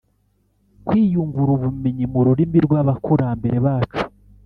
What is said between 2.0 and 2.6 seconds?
mu rurimi